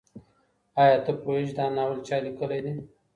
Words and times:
آیا 0.81 0.97
ته 1.05 1.11
پوهېږې 1.21 1.49
چي 1.49 1.53
دا 1.59 1.65
ناول 1.75 1.99
چا 2.07 2.17
لیکلی 2.25 2.59
دی؟ 2.65 2.73